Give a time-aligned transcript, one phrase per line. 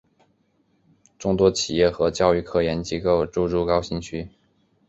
[1.19, 4.29] 众多企业和教育科研机构入驻高新区。